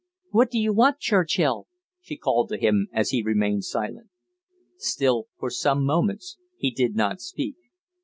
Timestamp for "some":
5.51-5.85